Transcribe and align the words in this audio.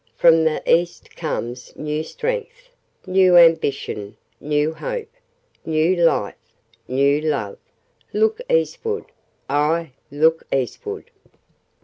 From 0.15 0.45
the 0.45 0.63
East 0.65 1.15
comes 1.15 1.75
new 1.75 2.01
strength, 2.01 2.69
new 3.05 3.37
ambition, 3.37 4.17
new 4.39 4.73
Hope, 4.73 5.11
new 5.63 5.95
Life, 5.95 6.33
new 6.87 7.21
Love! 7.21 7.59
Look 8.11 8.41
Eastward! 8.49 9.05
Aye, 9.47 9.91
look 10.09 10.43
Eastward!" 10.51 11.11